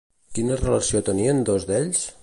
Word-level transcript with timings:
Quina 0.37 0.57
relació 0.61 1.03
tenien 1.11 1.45
dos 1.51 1.69
d'ells? 1.71 2.03